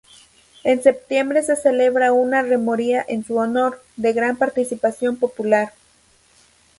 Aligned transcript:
En 0.63 0.81
septiembre 0.81 1.43
se 1.43 1.55
celebra 1.55 2.11
una 2.11 2.41
romería 2.41 3.05
en 3.07 3.23
su 3.23 3.37
honor, 3.37 3.83
de 3.97 4.13
gran 4.13 4.35
participación 4.35 5.15
popular. 5.17 5.73